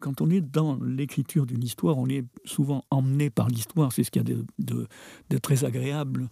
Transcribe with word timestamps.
quand 0.00 0.20
on 0.20 0.30
est 0.30 0.40
dans 0.40 0.82
l'écriture 0.82 1.46
d'une 1.46 1.62
histoire, 1.62 1.96
on 1.98 2.08
est 2.08 2.24
souvent 2.44 2.84
emmené 2.90 3.30
par 3.30 3.48
l'histoire. 3.48 3.92
C'est 3.92 4.02
ce 4.02 4.10
qu'il 4.10 4.28
y 4.28 4.32
a 4.32 4.36
de, 4.58 5.38
très 5.38 5.64
agréable 5.64 6.28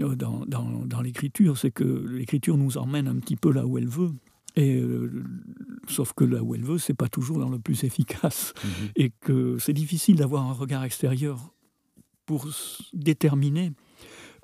euh, 0.00 0.16
dans, 0.16 1.00
l'écriture, 1.02 1.56
c'est 1.56 1.70
que 1.70 1.84
l'écriture 1.84 2.56
nous 2.56 2.78
emmène 2.78 3.06
un 3.06 3.16
petit 3.16 3.36
peu 3.36 3.52
là 3.52 3.66
où 3.66 3.78
elle 3.78 3.88
veut. 3.88 4.12
Et 4.56 4.76
euh, 4.76 5.22
sauf 5.86 6.14
que 6.14 6.24
là 6.24 6.42
où 6.42 6.54
elle 6.54 6.64
veut, 6.64 6.78
c'est 6.78 6.94
pas 6.94 7.08
toujours 7.08 7.38
dans 7.38 7.50
le 7.50 7.58
plus 7.58 7.84
efficace, 7.84 8.54
mhm. 8.64 8.88
et 8.96 9.10
que 9.10 9.58
c'est 9.58 9.74
difficile 9.74 10.16
d'avoir 10.16 10.44
un 10.44 10.54
regard 10.54 10.82
extérieur 10.82 11.52
pour 12.24 12.48
déterminer 12.94 13.72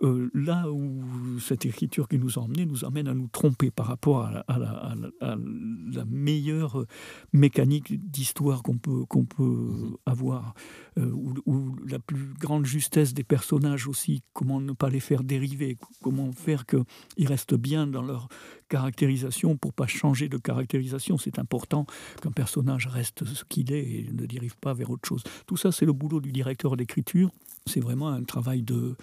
euh, 0.02 0.30
là 0.34 0.70
où 0.70 1.04
cette 1.38 1.64
écriture 1.64 2.08
qui 2.08 2.18
nous 2.18 2.38
a 2.38 2.42
emmenés 2.42 2.66
nous 2.66 2.84
amène 2.84 3.06
à 3.08 3.14
nous 3.14 3.28
tromper 3.28 3.70
par 3.70 3.86
rapport 3.86 4.24
à 4.24 4.58
la, 4.58 6.04
meilleure 6.06 6.84
mécanique 7.32 8.10
d'histoire 8.10 8.62
qu'on 8.62 8.78
peut, 8.78 9.04
qu'on 9.06 9.24
peut 9.24 9.42
mhm. 9.42 9.96
avoir, 10.06 10.54
euh, 10.98 11.10
ou, 11.46 11.76
la 11.86 11.98
plus 11.98 12.34
grande 12.38 12.66
justesse 12.66 13.14
des 13.14 13.24
personnages 13.24 13.86
aussi, 13.86 14.22
comment 14.32 14.60
ne 14.60 14.72
pas 14.72 14.90
les 14.90 15.00
faire 15.00 15.22
dériver, 15.22 15.78
comment 16.02 16.32
faire 16.32 16.66
qu'ils 16.66 17.26
restent 17.26 17.54
bien 17.54 17.86
dans 17.86 18.02
leur 18.02 18.28
caractérisation 18.68 19.56
pour 19.56 19.72
pas 19.72 19.86
changer 19.86 20.28
de 20.28 20.38
caractérisation. 20.38 21.18
C'est 21.18 21.38
important 21.38 21.86
qu'un 22.20 22.32
personnage 22.32 22.86
reste 22.86 23.24
ce 23.24 23.44
qu'il 23.44 23.72
est 23.72 23.84
et 23.84 24.08
ne 24.12 24.26
dérive 24.26 24.56
pas 24.56 24.74
vers 24.74 24.90
autre 24.90 25.06
chose. 25.08 25.22
Tout 25.46 25.56
ça, 25.56 25.70
c'est 25.72 25.86
le 25.86 25.92
boulot 25.92 26.20
du 26.20 26.32
directeur 26.32 26.76
d'écriture. 26.76 27.30
C'est 27.66 27.80
vraiment 27.80 28.08
un 28.08 28.24
travail 28.24 28.62
de, 28.62 28.96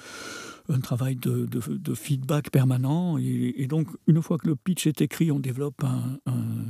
un 0.70 0.80
travail 0.80 1.16
de, 1.16 1.46
de, 1.46 1.96
feedback 1.96 2.52
permanent. 2.52 3.18
Et, 3.18 3.68
donc, 3.68 3.88
une 4.08 4.22
fois 4.22 4.38
que 4.38 4.48
le 4.48 4.56
pitch 4.56 4.88
est 4.88 5.02
écrit, 5.02 5.32
on 5.32 5.40
développe 5.40 5.84
un, 5.84 6.20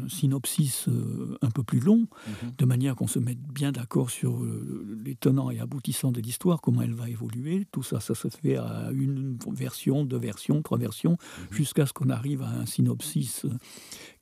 synopsis 0.07 0.87
euh, 0.87 1.37
un 1.41 1.51
peu 1.51 1.62
plus 1.62 1.79
long, 1.79 2.07
mhm. 2.27 2.54
de 2.57 2.65
manière 2.65 2.96
qu'on 2.96 3.07
se 3.07 3.20
mette 3.20 3.40
bien 3.40 3.71
d'accord 3.71 4.09
sur 4.09 4.41
euh, 4.41 4.98
les 5.04 5.15
tenants 5.15 5.51
et 5.51 5.59
aboutissants 5.59 6.12
de 6.12 6.20
l'histoire, 6.20 6.62
comment 6.62 6.81
elle 6.81 6.96
va 6.96 7.09
évoluer. 7.09 7.68
Tout 7.71 7.84
ça, 7.84 7.99
ça 7.99 8.15
se 8.15 8.27
fait 8.27 8.55
à 8.55 8.90
une 8.91 9.37
version, 9.51 10.05
deux 10.05 10.18
versions, 10.18 10.62
trois 10.63 10.77
versions, 10.79 11.12
mhm. 11.12 11.48
jusqu'à 11.51 11.85
ce 11.85 11.93
qu'on 11.93 12.09
arrive 12.09 12.41
à 12.41 12.49
un 12.49 12.65
synopsis 12.65 13.46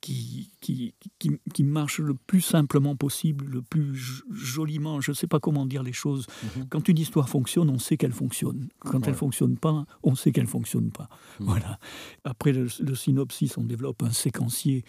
qui, 0.00 0.50
qui, 0.60 0.94
qui, 1.52 1.64
marche 1.64 1.98
le 1.98 2.14
plus 2.14 2.40
simplement 2.40 2.96
possible, 2.96 3.46
le 3.46 3.62
plus 3.62 4.22
joliment. 4.30 5.00
Je 5.00 5.10
ne 5.10 5.16
sais 5.16 5.26
pas 5.26 5.40
comment 5.40 5.66
dire 5.66 5.82
les 5.82 5.92
choses. 5.92 6.26
Mhm. 6.56 6.66
Quand 6.68 6.88
une 6.88 6.98
histoire 6.98 7.28
fonctionne, 7.28 7.68
on 7.68 7.78
sait 7.78 7.96
qu'elle 7.96 8.12
fonctionne. 8.12 8.68
Quand 8.80 9.02
elle 9.06 9.12
ne 9.12 9.18
fonctionne 9.18 9.56
pas, 9.56 9.86
on 10.02 10.14
sait 10.14 10.32
qu'elle 10.32 10.44
ne 10.44 10.48
fonctionne 10.48 10.90
pas. 10.90 11.08
Hmm. 11.40 11.44
Voilà. 11.46 11.78
Après 12.24 12.52
le, 12.52 12.68
synopsis, 12.94 13.56
on 13.58 13.64
développe 13.64 14.02
un 14.02 14.12
séquencier 14.12 14.84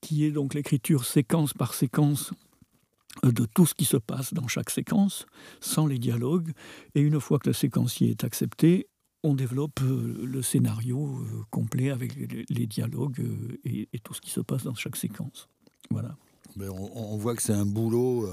qui 0.00 0.24
est 0.24 0.30
donc 0.30 0.54
l'écriture 0.54 1.04
séquence 1.04 1.52
par 1.52 1.74
séquence 1.74 2.32
euh, 3.24 3.32
de 3.32 3.46
tout 3.46 3.66
ce 3.66 3.74
qui 3.74 3.84
se 3.84 3.96
passe 3.96 4.34
dans 4.34 4.48
chaque 4.48 4.70
séquence, 4.70 5.26
sans 5.60 5.86
les 5.86 5.98
dialogues. 5.98 6.52
Et 6.94 7.00
une 7.00 7.20
fois 7.20 7.38
que 7.38 7.48
le 7.48 7.54
séquencier 7.54 8.10
est 8.10 8.24
accepté, 8.24 8.88
on 9.26 9.34
développe 9.34 9.80
euh, 9.82 10.24
le 10.24 10.42
scénario 10.42 11.18
euh, 11.18 11.44
complet 11.50 11.90
avec 11.90 12.14
les 12.16 12.66
dialogues 12.66 13.22
et, 13.64 13.88
tout 14.02 14.14
ce 14.14 14.20
qui 14.20 14.30
se 14.30 14.40
passe 14.40 14.64
dans 14.64 14.74
chaque 14.74 14.96
séquence. 14.96 15.48
Voilà. 15.90 16.16
Mais 16.56 16.68
on, 16.68 17.16
voit 17.16 17.34
que 17.34 17.42
c'est 17.42 17.52
un 17.52 17.66
boulot, 17.66 18.26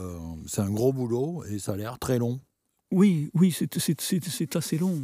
c'est 0.47 0.61
un 0.61 0.71
gros 0.71 0.93
boulot 0.93 1.43
et 1.45 1.59
ça 1.59 1.73
a 1.73 1.75
l'air 1.75 1.99
très 1.99 2.19
long. 2.19 2.39
Oui, 2.93 3.31
oui, 3.33 3.51
c'est 3.51 4.55
assez 4.55 4.77
long. 4.77 5.01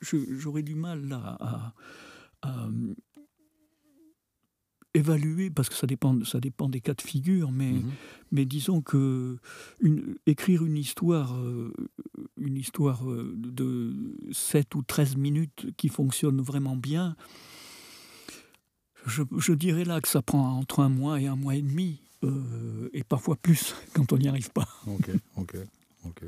J'aurais 0.00 0.62
du 0.62 0.76
mal 0.76 1.12
à, 1.12 1.74
euh, 2.46 2.94
évaluer, 4.94 5.50
parce 5.50 5.68
que 5.68 5.74
ça 5.74 5.86
dépend, 5.86 6.24
ça 6.24 6.40
dépend 6.40 6.68
des 6.68 6.80
cas 6.80 6.94
de 6.94 7.02
figure, 7.02 7.50
mais, 7.50 7.72
mhm. 7.72 7.90
mais 8.32 8.44
disons 8.44 8.80
que 8.80 9.36
une, 9.80 10.16
écrire 10.26 10.64
une 10.64 10.76
histoire, 10.76 11.36
euh, 11.36 11.72
une 12.36 12.56
histoire 12.56 13.08
euh, 13.10 13.34
de 13.36 13.92
7 14.32 14.74
ou 14.76 14.82
13 14.82 15.16
minutes 15.16 15.66
qui 15.76 15.88
fonctionne 15.88 16.40
vraiment 16.40 16.76
bien, 16.76 17.16
je, 19.06 19.22
je 19.36 19.52
dirais 19.52 19.84
là 19.84 20.00
que 20.00 20.08
ça 20.08 20.22
prend 20.22 20.56
entre 20.56 20.80
un 20.80 20.88
mois 20.88 21.20
et 21.20 21.26
un 21.26 21.36
mois 21.36 21.56
et 21.56 21.62
demi, 21.62 22.00
et 22.94 23.04
parfois 23.04 23.36
plus 23.36 23.74
quand 23.92 24.12
on 24.14 24.16
n'y 24.16 24.28
arrive 24.28 24.50
pas. 24.50 24.66
Ok, 24.86 25.10
ok, 25.36 25.56
ok. 26.06 26.24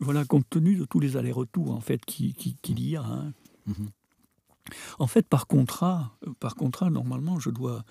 Voilà, 0.00 0.24
compte 0.24 0.48
tenu 0.48 0.76
de 0.76 0.84
tous 0.84 1.00
les 1.00 1.16
allers-retours 1.16 1.72
en 1.72 1.80
fait 1.80 2.04
qu'il 2.04 2.34
qui, 2.34 2.56
y 2.72 2.96
a. 2.96 3.02
Hein. 3.02 3.32
Mhm. 3.66 3.90
En 4.98 5.06
fait, 5.06 5.26
par 5.26 5.46
contrat, 5.46 6.16
par 6.40 6.54
contrat, 6.54 6.90
normalement, 6.90 7.38
je 7.38 7.50
dois, 7.50 7.84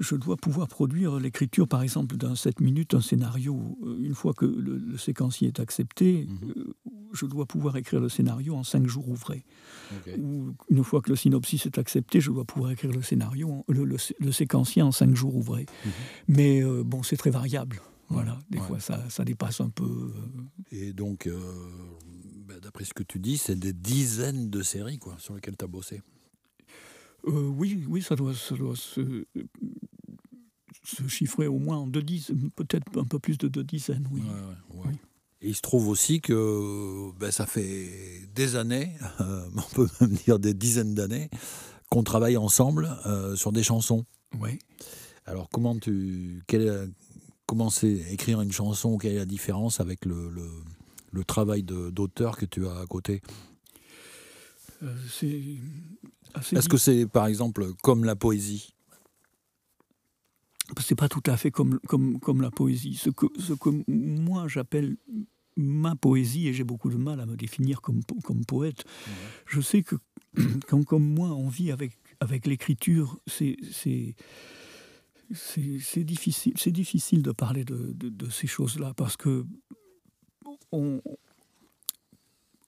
je 0.00 0.16
dois 0.16 0.36
pouvoir 0.36 0.68
produire 0.68 1.18
l'écriture, 1.18 1.68
par 1.68 1.82
exemple, 1.82 2.16
d'un 2.16 2.34
7 2.34 2.60
minutes, 2.60 2.94
un 2.94 3.00
scénario. 3.00 3.78
Euh, 3.84 3.98
une 4.00 4.14
fois 4.14 4.32
que 4.32 4.46
le, 4.46 4.96
séquencier 4.98 5.48
est 5.48 5.60
accepté, 5.60 6.28
mhm. 6.28 6.54
euh, 6.56 6.74
je 7.12 7.26
dois 7.26 7.46
pouvoir 7.46 7.76
écrire 7.76 8.00
le 8.00 8.08
scénario 8.08 8.54
en 8.54 8.64
5 8.64 8.86
jours 8.86 9.08
ouvrés. 9.08 9.44
Ou 10.18 10.54
une 10.70 10.84
fois 10.84 11.02
que 11.02 11.10
le 11.10 11.16
synopsis 11.16 11.66
est 11.66 11.78
accepté, 11.78 12.20
je 12.20 12.30
dois 12.30 12.44
pouvoir 12.44 12.70
écrire 12.70 12.92
le 12.92 13.02
scénario, 13.02 13.64
le, 13.68 14.32
séquencier 14.32 14.82
en 14.82 14.92
5 14.92 15.14
jours 15.14 15.36
ouvrés. 15.36 15.66
Mhm. 15.84 15.92
Mais 16.28 16.62
euh, 16.62 16.82
bon, 16.84 17.02
c'est 17.02 17.16
très 17.16 17.30
variable. 17.30 17.80
Voilà, 18.12 18.38
des 18.50 18.58
fois 18.58 18.78
ça, 18.78 19.08
ça, 19.08 19.24
dépasse 19.24 19.60
un 19.60 19.70
peu. 19.70 19.84
Euh. 19.84 20.42
Et 20.70 20.92
donc, 20.92 21.26
euh, 21.26 21.38
bah, 22.46 22.54
d'après 22.60 22.84
ce 22.84 22.94
que 22.94 23.02
tu 23.02 23.18
dis, 23.18 23.38
c'est 23.38 23.58
des 23.58 23.72
dizaines 23.72 24.50
de 24.50 24.62
séries 24.62 24.98
quoi, 24.98 25.16
sur 25.18 25.34
lesquelles 25.34 25.56
tu 25.56 25.64
as 25.64 25.68
bossé. 25.68 26.02
Euh, 27.26 27.48
oui, 27.48 27.84
oui, 27.88 28.02
ça 28.02 28.16
doit, 28.16 28.34
ça 28.34 28.56
doit 28.56 28.76
se, 28.76 29.24
se, 30.84 31.06
chiffrer 31.06 31.46
au 31.46 31.58
moins 31.58 31.78
en 31.78 31.86
deux 31.86 32.02
dizaines, 32.02 32.50
peut-être 32.56 32.98
un 32.98 33.04
peu 33.04 33.18
plus 33.18 33.38
de 33.38 33.48
deux 33.48 33.64
dizaines, 33.64 34.08
oui. 34.10 34.22
Et 35.44 35.48
il 35.48 35.56
se 35.56 35.60
trouve 35.60 35.88
aussi 35.88 36.20
que 36.20 37.10
ben, 37.18 37.32
ça 37.32 37.46
fait 37.46 38.28
des 38.34 38.54
années, 38.56 38.96
on 39.20 39.74
peut 39.74 39.88
même 40.00 40.12
dire 40.12 40.38
des 40.38 40.54
dizaines 40.54 40.94
d'années, 40.94 41.30
qu'on 41.90 42.04
travaille 42.04 42.36
ensemble 42.36 42.88
sur 43.34 43.52
des 43.52 43.62
chansons. 43.62 44.04
Oui. 44.40 44.58
Alors 45.26 45.48
comment 45.50 45.76
tu, 45.78 46.42
quel, 46.46 46.90
commencer 47.52 48.04
à 48.08 48.12
écrire 48.12 48.40
une 48.40 48.50
chanson, 48.50 48.96
quelle 48.96 49.12
est 49.12 49.18
la 49.18 49.26
différence 49.26 49.80
avec 49.80 50.06
le, 50.06 50.30
le, 50.30 50.48
travail 51.24 51.62
d'auteur 51.62 52.36
que 52.36 52.46
tu 52.46 52.66
as 52.66 52.78
à 52.78 52.86
côté 52.86 53.22
euh, 54.82 54.96
Est-ce 56.52 56.68
que 56.68 56.76
c'est 56.76 57.06
par 57.06 57.26
exemple 57.26 57.72
comme 57.82 58.04
la 58.04 58.16
poésie? 58.16 58.74
C'est 60.80 60.94
pas 60.94 61.08
tout 61.08 61.22
à 61.26 61.36
fait 61.36 61.50
comme, 61.50 61.80
comme, 61.80 62.18
comme 62.18 62.40
la 62.40 62.50
poésie. 62.50 62.94
Ce 62.94 63.10
que, 63.10 63.26
ce 63.38 63.52
que 63.52 63.68
moi 63.88 64.48
j'appelle 64.48 64.96
ma 65.56 65.96
poésie, 65.96 66.48
et 66.48 66.54
j'ai 66.54 66.64
beaucoup 66.64 66.88
de 66.88 66.96
mal 66.96 67.20
à 67.20 67.26
me 67.26 67.36
définir 67.36 67.82
comme, 67.82 68.00
comme 68.24 68.44
poète, 68.44 68.84
je 69.46 69.60
sais 69.60 69.82
que 69.82 69.96
quand 70.68 70.82
comme 70.84 71.04
moi 71.04 71.28
on 71.28 71.48
vit 71.48 71.70
avec, 71.72 71.98
avec 72.20 72.46
l'écriture, 72.46 73.18
c'est 73.26 73.56
c'est 75.34 76.04
difficile, 76.04 76.52
c'est 76.56 76.72
difficile 76.72 77.22
de 77.22 77.32
parler 77.32 77.64
de, 77.64 78.30
ces 78.30 78.46
choses-là 78.46 78.92
parce 78.94 79.16
que 79.16 79.46
on, 80.70 81.00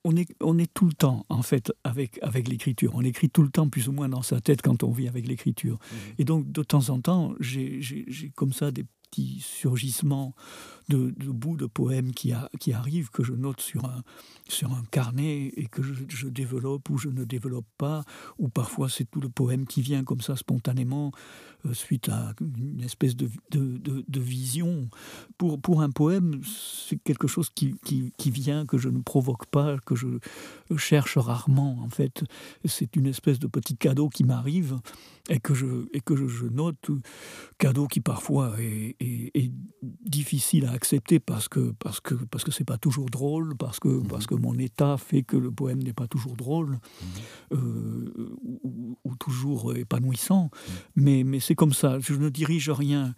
on 0.03 0.15
est, 0.15 0.27
on 0.41 0.57
est 0.57 0.71
tout 0.73 0.85
le 0.85 0.93
temps, 0.93 1.25
en 1.29 1.41
fait, 1.41 1.71
avec, 1.83 2.19
avec 2.21 2.47
l'écriture. 2.47 2.91
On 2.95 3.01
écrit 3.01 3.29
tout 3.29 3.41
le 3.41 3.49
temps, 3.49 3.69
plus 3.69 3.87
ou 3.87 3.91
moins, 3.91 4.09
dans 4.09 4.21
sa 4.21 4.41
tête 4.41 4.61
quand 4.61 4.83
on 4.83 4.91
vit 4.91 5.07
avec 5.07 5.27
l'écriture. 5.27 5.75
Mmh. 5.75 5.95
Et 6.19 6.25
donc, 6.25 6.51
de 6.51 6.63
temps 6.63 6.89
en 6.89 6.99
temps, 6.99 7.33
j'ai 7.39 7.81
comme 8.35 8.53
ça 8.53 8.71
des 8.71 8.85
petits 9.15 9.39
surgissements 9.39 10.33
de, 10.89 11.13
bouts 11.31 11.57
de 11.57 11.65
poèmes 11.65 12.11
qui, 12.13 12.31
arrivent, 12.71 13.09
que 13.09 13.23
je 13.23 13.33
note 13.33 13.61
sur 13.61 13.85
un, 13.85 14.83
carnet 14.91 15.51
et 15.55 15.65
que 15.65 15.81
je, 15.81 16.27
développe 16.27 16.89
ou 16.89 16.97
je 16.97 17.09
ne 17.09 17.23
développe 17.23 17.65
pas, 17.77 18.03
ou 18.37 18.49
parfois 18.49 18.89
c'est 18.89 19.05
tout 19.05 19.21
le 19.21 19.29
poème 19.29 19.65
qui 19.65 19.81
vient 19.81 20.03
comme 20.03 20.21
ça 20.21 20.35
spontanément 20.35 21.11
euh, 21.65 21.73
suite 21.73 22.09
à 22.09 22.33
une 22.39 22.81
espèce 22.83 23.15
de, 23.15 23.29
vision. 24.19 24.89
Pour, 25.37 25.81
un 25.81 25.89
poème, 25.89 26.41
c'est 26.43 26.97
quelque 26.97 27.27
chose 27.27 27.49
qui, 27.49 27.75
vient, 28.31 28.65
que 28.65 28.77
je 28.77 28.89
ne 28.89 28.99
provoque 28.99 29.45
pas, 29.47 29.77
que 29.85 29.95
je 29.95 30.07
cherche 30.77 31.17
rarement 31.17 31.79
en 31.81 31.89
fait. 31.89 32.23
C'est 32.65 32.95
une 32.95 33.07
espèce 33.07 33.39
de 33.39 33.47
petit 33.47 33.77
cadeau 33.77 34.09
qui 34.09 34.23
m'arrive 34.23 34.79
et 35.29 35.39
que 35.39 35.53
je, 35.55 36.45
note, 36.51 36.91
cadeau 37.57 37.87
qui 37.87 37.99
parfois 37.99 38.55
est, 38.59 38.95
est 39.33 39.51
difficile 40.05 40.65
à 40.65 40.71
accepter 40.71 41.19
parce 41.19 41.47
que 41.47 41.71
parce 41.79 41.99
que 41.99 42.15
parce 42.15 42.43
que 42.43 42.51
c'est 42.51 42.63
pas 42.65 42.77
toujours 42.77 43.09
drôle, 43.09 43.55
parce 43.57 43.79
que 43.79 43.87
mhm. 43.87 44.07
parce 44.07 44.27
que 44.27 44.35
mon 44.35 44.57
état 44.57 44.97
fait 44.97 45.23
que 45.23 45.37
le 45.37 45.51
poème 45.51 45.81
n'est 45.83 45.93
pas 45.93 46.07
toujours 46.07 46.35
drôle 46.35 46.71
mhm. 46.71 47.57
euh, 47.57 48.35
ou, 49.03 49.15
toujours 49.19 49.75
épanouissant. 49.75 50.43
Mhm. 50.43 50.73
Mais 50.95 51.23
mais 51.23 51.39
c'est 51.39 51.55
comme 51.55 51.73
ça. 51.73 51.99
Je 51.99 52.13
ne 52.13 52.29
dirige 52.29 52.69
rien. 52.69 53.15